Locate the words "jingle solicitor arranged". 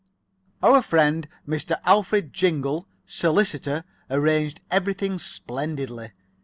2.33-4.59